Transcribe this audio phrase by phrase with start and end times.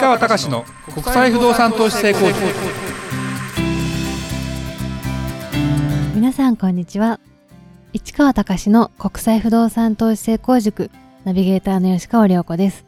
[0.00, 2.38] 川隆の国際不動産投資成功塾。
[6.14, 7.18] 皆さんこんにちは。
[7.92, 10.92] 市川隆の国際不動産投資成功塾。
[11.24, 12.86] ナビゲーターの吉川良子です。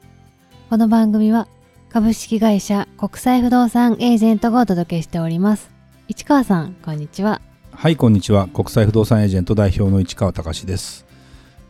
[0.71, 1.49] この番組は
[1.89, 5.69] 株式会社国際不動産エージェントがお届けしております。
[6.07, 7.41] 市川さんこんにちは。
[7.73, 8.47] はいこんにちは。
[8.47, 11.05] 国際不動産エージェント代表の市川隆です。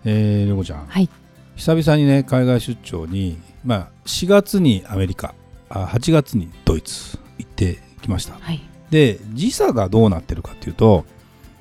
[0.05, 1.09] えー、りょこちゃん、はい。
[1.57, 5.35] 久々にね海外出張に、まあ、4月にアメリカ
[5.69, 8.61] あ8月にドイツ行ってきました、はい。
[8.91, 11.05] で時差がどうなってるかっていうと、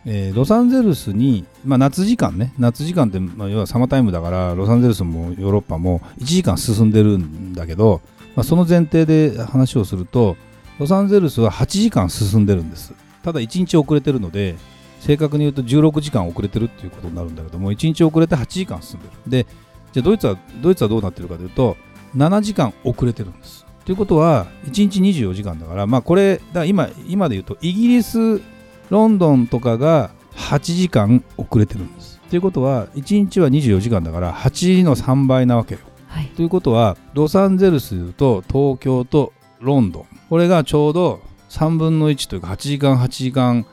[0.06, 2.54] えーロサンゼルスに、まあ、夏時間ね。
[2.58, 8.02] 夏時間って、まあ、要はサマータイムだからロサンゼルスもヨーロッパも1時間進んでるんだけど、
[8.36, 10.36] まあ、その前提で話をすると
[10.80, 12.94] ロサンゼルスは8時間進んでるんです。
[13.24, 14.56] ただ1日遅れてるので
[15.02, 19.46] 正確に言うと16時間遅れてるっていうことになるんだけども1日遅れて8時間進んでる。
[19.46, 19.48] で
[19.92, 21.78] じゃあドイツはドイツはどうなってるかというと
[22.16, 23.66] 7時間遅れてるんです。
[23.86, 28.42] ということは1日24時間だからまあこれだ今今で言うとイギリス
[28.90, 32.20] ロンドンとかが8時間遅れてるんです。
[32.30, 35.82] ということは1日は24時間だから8の3倍なわけよ。
[36.08, 36.28] はい。
[36.28, 43.66] ということはロサンゼルスと東京とロンドンこれがちょうど3分の1というか8時間8時間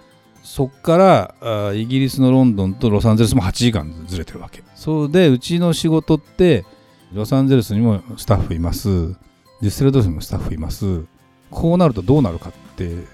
[0.43, 1.35] そっから
[1.69, 4.63] あイギリスのロンドンとロサンゼルスも8時間ずれてるわけ。
[4.75, 6.65] そうでうちの仕事って
[7.13, 8.89] ロサンゼルスにもスタッフいます。
[8.89, 9.17] デュ
[9.67, 11.05] ッセルドルフにもスタッフいます。
[11.51, 13.05] こうなるとどうなるかって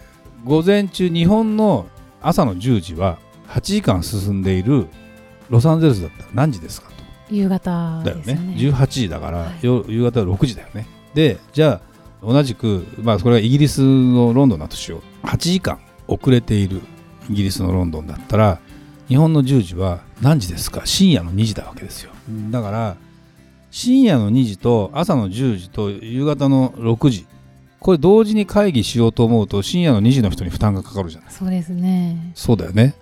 [0.44, 1.86] 午前中日本の
[2.20, 3.18] 朝の10時は
[3.48, 4.88] 8時間進んでいる
[5.50, 6.94] ロサンゼルスだったら何時ですかと。
[7.30, 8.22] 夕方だよね。
[8.24, 8.54] ですね。
[8.56, 9.66] 18時だから、はい。
[9.66, 10.86] よ夕方6時だよね。
[11.14, 11.80] でじゃ
[12.22, 15.26] あ同じく、まあ、これがイギリスのロンドンだとしよう。
[15.26, 16.80] 8時間遅れている
[17.28, 18.58] イギリスのロンドンだったら
[19.08, 20.82] 日本の10時は何時ですか。
[20.86, 22.10] 深夜の2時だわけですよ。
[22.50, 22.96] だから
[23.72, 27.26] 深夜の2時と朝の10時と夕方の6時。
[27.80, 31.30] これ同時に会議しようと思うと深夜の2時の人に負担がかかるじゃない。
[31.32, 32.32] そうですね。
[32.34, 32.94] そうだよね。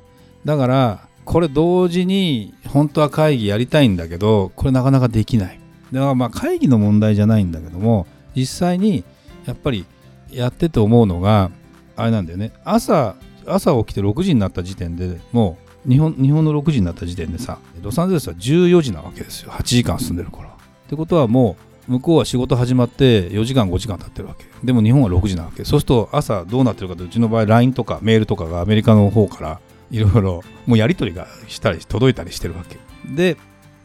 [0.45, 5.59] だからこれ同時に本当は会議やりたいんだけどこれなかなかできない。
[5.91, 8.07] だからまあ会議の問題じゃないんだけども
[8.37, 9.03] 実際に
[9.47, 9.85] やっぱり
[10.31, 11.51] やってて思うのが
[11.97, 12.53] あれなんだよね。
[12.65, 19.51] 朝朝起きて6時になった時点でもう日本日本の6時になった時点でさロサンゼルスは14時なわけですよ。
[19.51, 20.60] 8時間進んでるから
[20.91, 21.57] ってことはも
[21.89, 24.45] う向こうは仕事始まって4時間5時間経ってるわけ。
[24.65, 25.65] でも日本は6時なわけ。
[25.65, 29.61] そうすると朝どうなってるかとうちの場合 LINE とかメールとかがアメリカの方から
[29.93, 32.77] いろいろもうやり取りがしたり届いたりしてるわけ。
[33.09, 33.37] で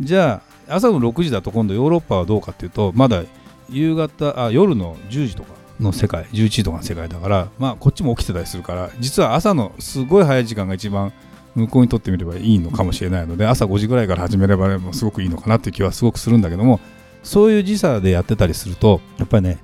[0.01, 3.23] じゃあ朝の6時だと今度ヨーロッパはどうかっていうとまだ
[3.69, 5.49] 夕方あ夜の10時とか
[5.79, 11.13] の世界11時とかの世界だからまあこっちも起きてたりするから実は朝のすごい早い時間が一番
[11.55, 16.79] 向こうにとってみればいいのかもしれないので朝5時ぐらいから始めればすごくいいのかなっていう気はすごくするんだけども
[17.25, 19.58] そういう時差でやってたりするとやっぱりね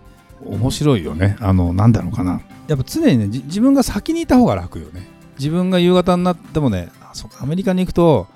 [0.43, 1.37] 面白いよね。
[1.39, 2.41] あのなんだろうかな。
[2.67, 5.07] やっぱ常にね自分が先にいた方が楽よね。
[5.37, 6.89] 自分が夕方になってもね
[7.39, 8.27] アメリカに行くと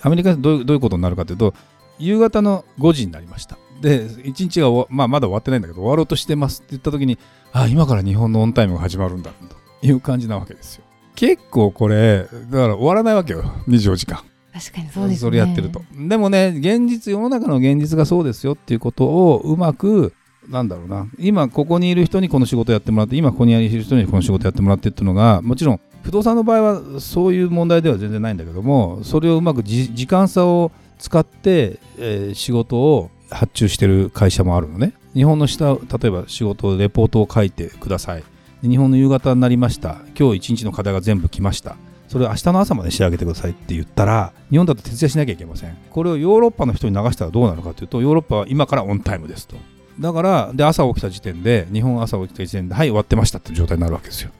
[0.00, 1.54] アメリカでどういうどういうことになるかというと
[1.98, 3.58] 夕方の5時になりました。
[3.80, 7.16] で1日が、まあ、まだ終わってないんだけど終わろうとしてますって言った時に
[7.52, 10.84] あ今から日本のオンタイムが始まるんだという感じなわけですよ。
[11.14, 13.42] 結構これだから終わらないわけよ。
[13.66, 14.22] 24時間。
[14.58, 15.16] 確かにそうですね。
[15.20, 15.82] それやってると。
[15.96, 20.12] でもね現実世の中の現実がそうですよっていうことをうまく
[20.48, 21.06] なんだろうな。
[21.18, 34.94] 今ここにいる人にこの仕事やってもらって今ここにいる人にこの仕事やってもらってっていうのがもちろん不動産の場合はそういう問題では全然ないんだけどもそれをうまくじ時間差を使って、えー仕事を発注してる会社もあるのね。
[35.14, 38.24] 日本の下例えば仕事レポートを書いてください。
[38.62, 39.98] 日本の夕方になりました。
[40.18, 41.76] 今日一日の課題が全部来ました。
[42.08, 45.76] それを明日の朝まで仕上げてくださいって言ったら日本だと徹夜しなきゃいけません。
[45.90, 49.56] これをヨーロッパの人に流したらどうなるかというとヨーロッパは今からオンタイムですと。
[50.00, 54.30] だからで朝起きた時点で日本朝起きた時点ではい終わってましたって状態になるわけですよ。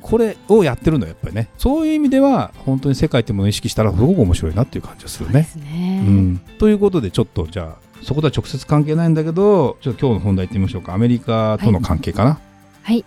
[0.00, 5.48] これをやってるのやっぱりねそういう意味では本当に世界ってものを意識したらすごく面白いなっていう感じがするね。
[5.56, 10.92] ね、うん、ということでちょっとじゃあそことは直接関係ないんだけどちょっと今日の本題いってみましょうか。
[10.92, 12.40] アメリカとの関係かな、
[12.82, 13.04] はい、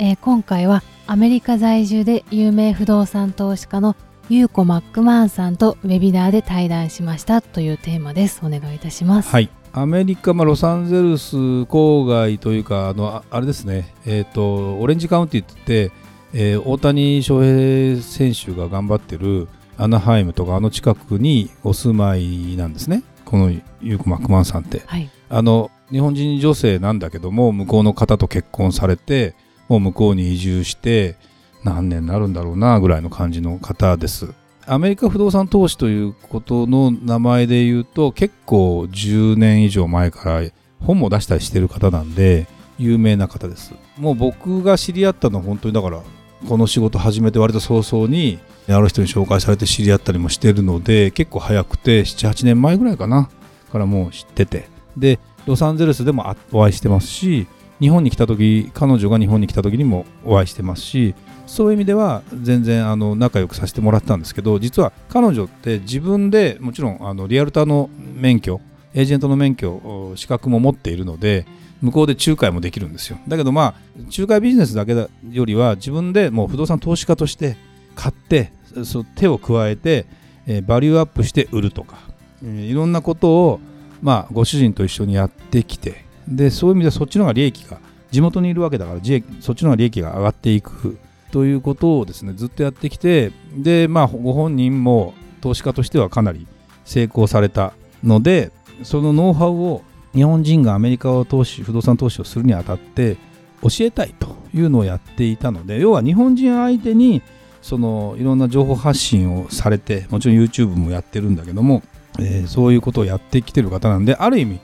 [0.00, 3.96] えー今回はアメリカ在住で有名不動産投資家の
[4.28, 8.40] ユーコ・マックマンさんとウェビナーで対談しましたというテーマです。
[8.44, 9.30] お願いいたします。
[9.30, 15.92] はい、アメリカ、まあ、ロサンゼルス郊外というかあのああれですね、えー、とオレンジカウンティって言って、
[16.34, 19.48] えー大谷翔平選手が頑張ってる
[19.78, 23.02] アナハイムとかあの近くにお住まいなんですね。
[23.24, 24.82] このユーコ・マックマンさんって。
[24.86, 25.10] はい。
[25.28, 29.34] あの日本人女性なんだけども向こうの方と結婚されて
[29.68, 31.16] もう向こうに移住して
[31.64, 34.32] 何年になるんだろうなぐらいの感じの方です。
[34.66, 40.50] アメリカ不動産投資ということの名前で言うと結構10年以上前から
[40.80, 42.46] 本も出したりしてる方なんで
[42.78, 46.02] 有名な方ですもう僕が知り合ったのは本当にだから
[46.46, 48.38] この仕事始めて割と早々に
[48.68, 53.30] ある人に紹介されて知り合ったりもしてるので結構早くて78年前ぐらいかな
[53.72, 57.46] からもう知っててでロサンゼルスでもお会いしてますし
[57.80, 61.14] 日本に来た時彼女が日本に来た時にもお会いしてますし
[61.46, 68.60] そういう意味では全然あの仲良くさせてもらったんですけど実は彼女って自分でもちろんあのリアルターの免許
[68.94, 71.46] エージェントの免許資格も持っているので
[71.80, 73.18] 向こうで仲介もできるんですよ。
[73.28, 73.74] だけどまあ
[74.16, 77.56] 仲介ビジネスだけだよりは自分でもう不動産投資家として
[77.94, 78.52] 買って
[78.84, 80.06] そ手を加えて、
[80.46, 81.98] え、バリューアップして売るとか、
[82.42, 83.60] えー、いろんなことを、
[84.02, 87.78] まあ、ご主人と一緒にやってきてでそういう意味ではそっちの方が利益が
[88.10, 89.00] 地元にいるわけだから
[89.40, 90.98] そっちの方が利益が上がっていく
[91.30, 96.46] ということをですねずっとやってきてでまあご本人も投資家としてはかなり
[96.84, 98.50] 成功されたので
[98.82, 99.82] そのノウハウを
[100.14, 103.16] 日本人がアメリカを投資不動産投資をするにあたって
[103.62, 107.22] 教えたいというのをやっていたので要は日本人相手に
[107.60, 111.82] そのいろんな情報発信をされてもちろん YouTube もやってるんだけども、
[112.18, 114.60] えー、そういうことをやってきてる方なんである意味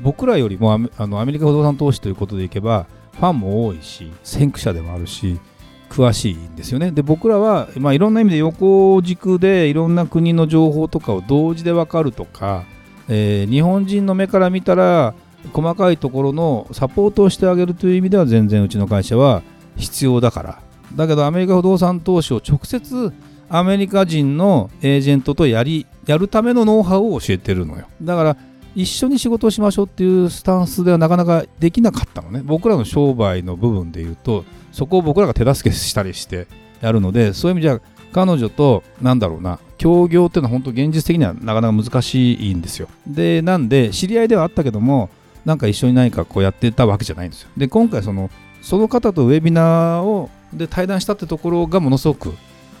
[0.00, 5.40] 僕らよりもあのアメリカ不動産投資ということでいけばファンも多いし先駆者でもあるし
[5.88, 6.90] 詳しいんですよね。
[6.90, 12.64] で僕らは、まあ、いろんな意味で横軸でいろんな国の情報とかを同時で分かるとか、
[13.08, 15.14] えー、日本人の目から見たら
[15.52, 19.42] 細かいところのサポートをしてあげるという意味では全然うちの会社は
[19.76, 20.62] 必要だから
[20.94, 23.12] だけどアメリカ不動産投資を直接
[23.48, 28.36] アメリカ人のエージェントとやりやるためのノウハウを教えてるのよだから
[28.78, 32.42] 一緒に仕事をしましょうっていうスタンスではなかなかできなかったのね。
[32.44, 36.46] 僕らの商売の部分で言うとそこを僕らが手助けしたりして
[36.80, 37.80] やるのでそういう意味じゃ
[38.12, 42.88] 彼女となんだろうな協業っていうのは本当現実的にはなかなか難しいんですよ。
[43.04, 45.10] でなんで知り合いではあったけども
[45.44, 47.48] なんか一緒に何かこうやってたわけじゃないんですよ。
[47.56, 48.30] で今回その
[48.62, 52.32] その方とウェビナーをで対談したってところがものすごく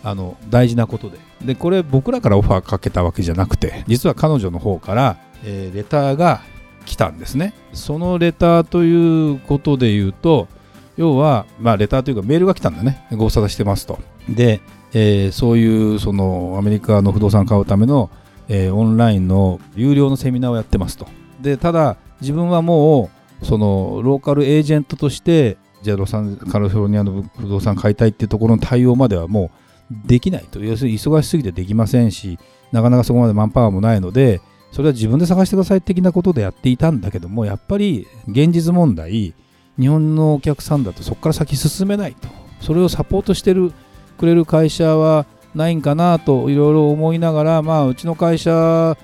[0.08, 1.18] あの大事なことで。
[1.44, 6.40] でこれ僕らからオファーかけたわけじゃなくて実は彼女の方から、えー、レターが
[6.84, 7.54] 来たんですね。
[7.72, 10.48] そのレターということで言うと
[10.96, 13.06] 要は、まあ、レターというかメールが来たんだね。
[13.12, 13.98] ご無沙汰してますと。
[14.28, 14.60] で、
[14.92, 18.10] えー、そういうそのアメリカの不動産買うための、
[18.48, 21.06] えー、オンラインの有料のセミナーをやってますと。
[21.40, 23.10] でただ自分はも
[23.42, 30.60] うそのローカルエージェントとしてじゃあロサンカリフォルニアの不動産買いたいっていうところの対応まではもうできないと。
[30.60, 32.38] 要するに忙しすぎてできませんし
[32.72, 34.40] なかなかそこまでマンパワーもないので
[34.72, 39.34] それは自分で探してください的なことでやっていたんだけどもやっぱり現実問題
[39.78, 42.28] 日本のお客さんだとそこから先進めないと。
[42.60, 43.72] それをサポートしてる
[44.18, 48.96] くれる会社はないんかなといろいろ思いながらまあうちの会社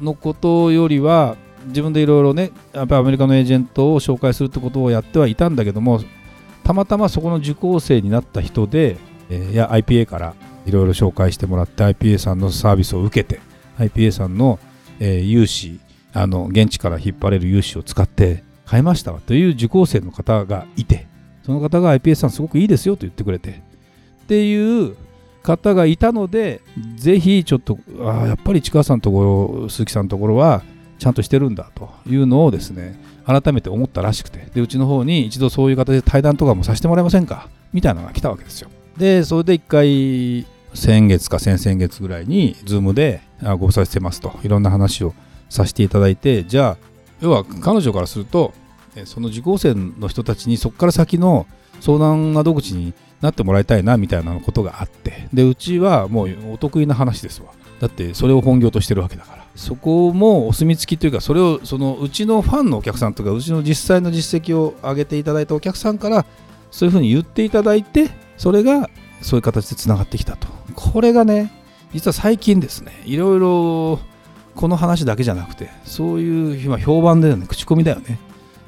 [0.00, 1.36] のことよりは
[1.66, 6.00] 自分でいろいろねやっぱりアメリカのエージェントを紹介するってことをやってはいたんだけども
[6.64, 8.98] たまたまそこの受講生になった人で、
[9.30, 10.34] え、や IPA から
[10.66, 13.40] いろいろ紹介してもらって IPA さんのサービスを受けて
[13.78, 14.58] IPA さんの、
[15.00, 15.80] え、融資
[16.12, 21.06] あの現地から引っ張れる融資を使って買いましたという受講生の方がいて
[21.44, 23.62] その方が IPA さんすごくいいですよと言ってくれて
[24.24, 24.96] っていう
[25.42, 26.60] 方がいたので
[26.96, 30.62] ぜひちょっとあやっぱり市川さんのところ鈴木さんのところは
[30.98, 38.70] ちゃんとしてるんだというのをですね改めて思ったらしくてでうちの方に一度そういう形で対談とかもさせてもらえませんかみたいなのが来たわけですよ。
[38.98, 45.14] でそれで一回先月か先々月ぐらいに Zoom でご無沙汰してますといろんな話を
[45.48, 46.88] させていただいてじゃあ
[47.20, 48.52] 要は彼女からすると
[49.04, 51.46] その受講生の人たちにそこから先の
[51.80, 57.52] 相談窓口になってもらいたいなみたいなことがあってでうちはもうお得意な話ですわ。
[57.80, 59.38] だってそれを本業としてるわけだから。
[59.54, 66.24] そこもお墨付きというかそれをそのうちのファンのお客さんとかうちの実際の実績を上げていただいたお客さんから
[66.70, 68.88] そういうふうに言っていただいてそれが
[69.20, 70.48] そういう形でつながってきたと。
[70.74, 71.52] これがね
[71.92, 73.98] 実は最近ですねいろいろ
[74.54, 78.18] この話だけじゃなくてそういう今評判だよね口コミだよね。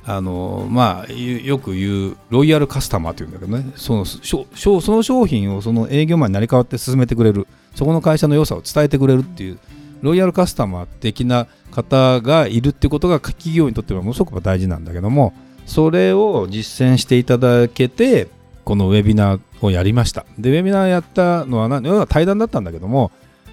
[0.06, 9.58] あのまあよく言うロイヤルカスタマーというんだけどねそのその商品をその営業マンになり変わって進めてくれるそこの会社の良さを伝えてくれるっていう
[10.00, 15.34] ロイヤルカスタマー的な方がいるってことが企業にとってはものすごく大事なんだけども
[15.70, 18.26] それを実践していただけて
[18.64, 20.26] このウェビナーをやりました。
[20.36, 23.12] でウェビナーやったのは要は対談だったんだけども、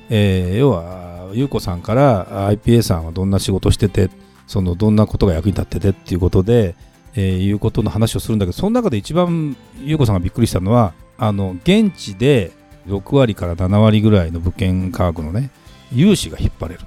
[0.10, 4.10] えー、要は優子さんから IPA さんはどんな仕事してて
[4.48, 6.74] そのどんなことが役に立っててっていうことで、
[7.14, 12.52] えー、いうことの話をするんだけどその中で一番優子さんがびっくりしたのはあの現地で
[12.88, 15.52] 6割から7割ぐらいの物件価格のね
[15.94, 16.82] 融資が引っ張れる。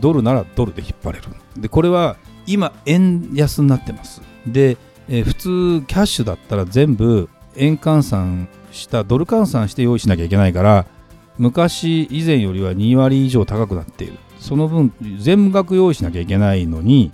[0.00, 1.26] ドルならドルで引っ張れる。
[1.56, 2.16] でこれは
[2.48, 4.31] 今円安になってます。
[4.46, 4.76] で
[5.08, 10.86] えー普通キャッシュだったら全部円換算したドル換算して用意しなきゃいけないから
[11.38, 14.14] 昔以前よりは2割以上高くなっている。
[14.38, 17.12] その分全額用意しなきゃいけないのに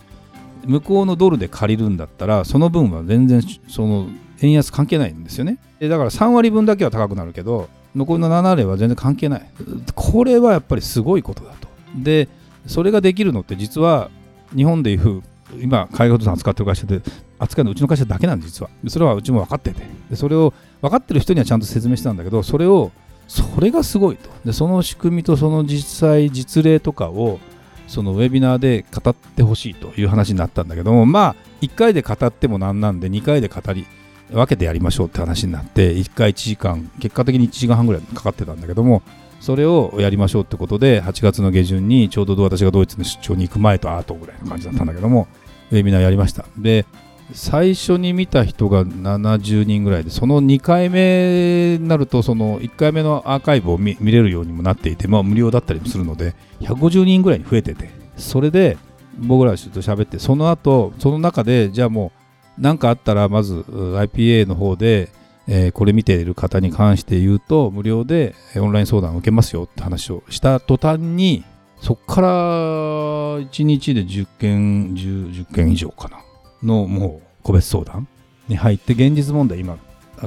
[0.65, 4.09] 向こうのドルで借りるんだったらその分は全然その
[4.41, 5.59] 円安関係ないんですよね。
[5.81, 9.51] だから3割分だけは高くなるけど残りの7割は全然関係ない。
[9.95, 11.69] これはやっぱりすごいことだと。
[11.97, 12.29] で
[12.67, 14.11] それができるのって実は
[14.55, 15.23] 日本でいう
[15.61, 17.01] 今海外不動産扱ってる会社で
[17.39, 18.71] 扱うのうちの会社だけなんです実は。
[18.89, 19.83] それはうちも分かってて。
[20.11, 22.93] でそれを分かってる人にはちゃんと説明してたんだけどそれを
[23.27, 24.31] それがすごいと。
[24.45, 27.39] でその仕組みとその実際実例とかを
[27.87, 33.87] そのウェビナーで語ってほしいという話になったんだけどもまあ1回で語ってもなんなんで2回で語り
[34.31, 39.03] 分けてやりましょうって話になって1回1時間結果的に1時間半ぐらいかかってたんだけども
[39.41, 45.29] それをやりましょうってことで8月の下旬にちょうど私がドイツの出張に行く前と後ぐらいの感じだったんだけども
[45.71, 46.45] ウェビナーやりました。
[46.57, 46.87] で
[47.33, 58.79] 最初に見た人が70人ぐらいでその2回目になるとその1回目のアーカイブを見れるようにもなっていて、まあ、無料だったりもするので150人ぐらいに増えててそれで
[59.19, 62.19] 僕らちょっと喋ってその後その中でじゃあもう
[62.61, 65.11] 何かあったらまず IPA の方で、
[65.49, 71.45] えーこれ見ている方に関して言うと無料でオンライン相談を受けますよって話をした途端に
[71.81, 76.19] そこから1日で10件 10, 10件以上かな。
[76.63, 78.09] のもう個別相談
[78.49, 79.79] に入って現実問題今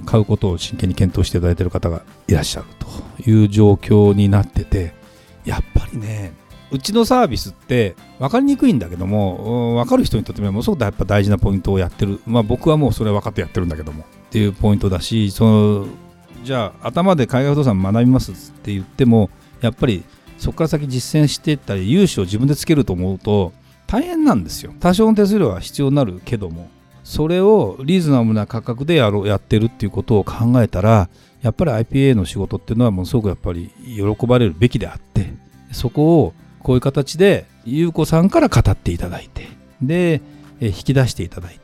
[0.05, 4.93] 買うことを真剣に検討していただいている方がいらっしゃるという状況になってて
[5.43, 6.33] やっぱりね
[6.71, 12.21] うちのサービスって分かりにくいんだけどもうん分かる人にとってもものすごくやっぱ大事なポイントをやってる。
[12.25, 14.05] まあ僕はもうそれは分かってやってるんだけども。
[14.31, 15.87] っていうポイントだしその
[16.45, 20.05] じゃあ頭で海外不動産学びますって言ってもやっぱり
[20.37, 23.51] そこから先実践していったり融資を自分でつけると思うと
[23.87, 24.73] 大変なんですよ。
[24.79, 26.69] 多少の手数料は必要になるけども
[27.03, 31.09] それをリーズナブルな価格でやろうやってるっていうことを考えたら
[31.41, 35.33] やっぱり IPA の仕事っていうのはものすごくやっぱり喜ばれるべきであって
[35.73, 39.47] そこをこういう形で優子さんから語っていただいて
[39.81, 40.21] で
[40.61, 41.60] 引き出していただいて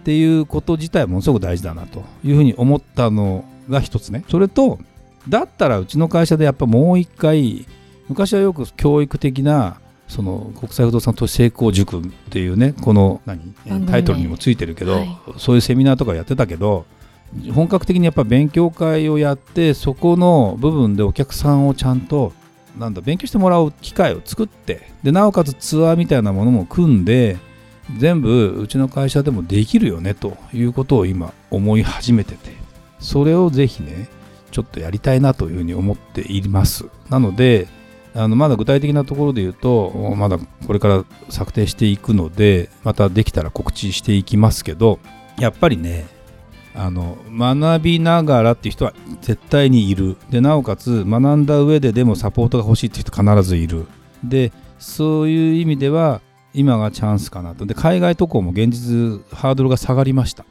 [0.00, 4.24] っていうこと自体はものすごく大事だなというふうに思ったのが一つね。
[4.28, 4.78] それと
[5.28, 7.66] だったらうちの会社でやっぱもう一回
[8.08, 9.78] 昔はよく教育的な
[10.08, 13.54] その国際不動産投資成功塾っていうねこの何？
[13.86, 15.18] タイトルにもついてるけど、はい。
[15.36, 16.86] そういうセミナーとかやってたけど
[17.54, 22.32] 本格的にやっぱ勉強会をやってそこの部分でお客さんをちゃんと
[22.78, 27.36] なんだ勉強してもらう機会を作ってでなおかつツアーみたいなものも組んで
[27.98, 32.52] 全部うちの会社でもできるよねということを今思い始めてて
[32.98, 34.08] それをぜひね
[34.50, 36.86] ちょっとやりたいなというふうに思っています。
[37.08, 37.68] なので
[38.14, 44.98] あのまだ具体的なところで言うとまだこれから策定していくのでまたできたら告知していきますけど
[45.38, 46.08] やっぱりね
[46.74, 50.16] あの学びながらっていう人は絶対にいる。
[50.30, 53.86] でなおかつ学んだ上ででもサポートが欲しいっていう人必ずいる。
[54.24, 56.20] でそういう意味では
[56.54, 57.66] 今がチャンスかなと。
[57.66, 60.44] で海外渡航も現実ハードルが下がりました。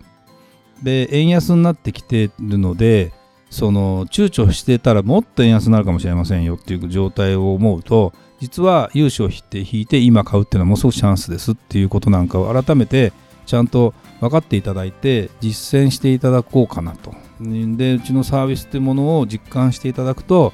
[0.84, 3.12] で円安になってきてるので
[3.50, 13.12] その躊躇してたらもっと円安になるかもしれませんよっていう状態を思うと実は融資を引いて今買うっていうのはものすごくチャンスですっていうことなんかを改めて
[13.46, 17.14] ちゃんと分かっていただいて実践していただこうかなと。
[17.42, 20.54] でうちのサービスっていうものを実感していただくと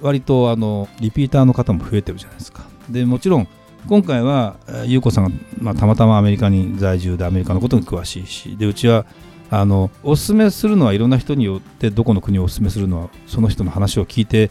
[0.00, 2.64] 割とあのリピーターの方も増えてるじゃないですか。
[2.90, 3.48] でもちろん
[3.88, 9.04] 今回はえー優子さんが、まあ、たまたまアメリカに在住でアメリカのことに詳しいしでうちは
[9.50, 14.50] あのおすすめするのはいろんな人によってどこの国をおすすめするのはその人の話を聞いて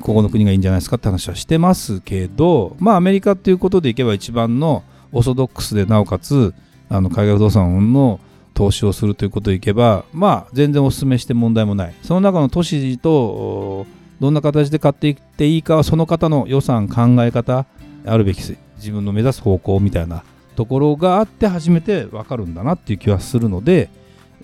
[0.00, 4.82] ここの国がいいんじゃないですかって話はしてますけどまあアメリカっていうことでいけば一番の
[5.12, 6.54] オーソドックスでなおかつ
[6.88, 8.18] あの海外不動産の
[8.54, 11.94] 投資をするということでいけばまあ全然お勧めして問題もない。
[12.02, 13.86] その中の都市と
[14.20, 17.66] どんな形で買っていっていいかはその方の予算考え方
[18.04, 18.42] あるべき
[18.80, 20.24] 自分の目指す方向みたいな
[20.56, 23.88] ところがあって初めて分かるんだなっていう気はするので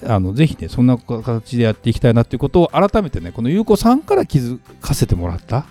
[0.05, 5.67] あのぜひねそんな形でやっていきたいなっていうことを改めてねこの優子さんから気づかせてもらった。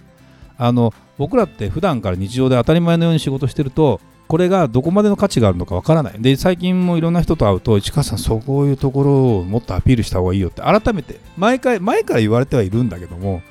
[0.57, 6.15] あの僕らって普段から日常で当たり前のように仕事してるとこれがどこまでの価値があるのかわからない。
[6.19, 13.41] で最近もいろんな人と会うと市川さんそういうところをもっとアピールした方がいいよって改めて毎回前から言われてはいるんだけども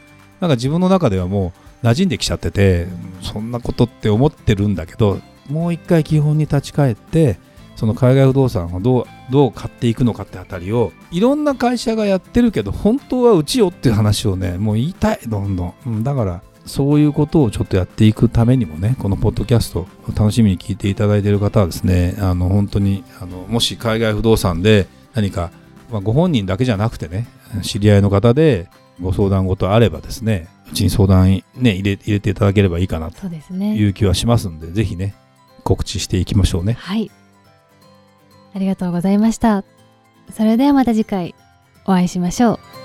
[0.41, 2.87] なんか自分の中ではもう馴染んできちゃってて
[3.21, 7.39] そんなことって思ってるんだけどもう一回基本に立ち返って
[7.77, 25.51] その海外不動産をどうどう買っていくのかってあたりをいろんな会社がやってるけど本当はうちよっていう話をねもう言いたいどんどん、だからそういうことをちょっとやっていくためにもねこのポッドキャストを楽しみに聞いていただいている方はですねあの本当にあのもし海外不動産で何か、
[25.91, 27.27] まあ、ご本人だけじゃなくてね
[27.63, 28.69] 知り合いの方で
[29.01, 35.15] ご相談事あればですねうちに相談、ね、入れ入れていただければいいかなという気はしますんで、ぜひね
[35.63, 36.75] 告知していきましょうね。
[36.75, 37.11] はい。
[38.55, 39.65] ありがとうございました。
[40.33, 41.35] それではまた次回
[41.87, 42.84] お会いしましょう